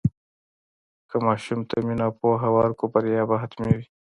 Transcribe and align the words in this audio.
که 1.09 1.15
ماشوم 1.25 1.59
ته 1.69 1.77
مینه 1.87 2.05
او 2.09 2.13
پوهه 2.19 2.49
ورکړو، 2.57 2.91
بریا 2.93 3.23
به 3.29 3.35
حتمي 3.41 3.73
وي. 3.77 3.87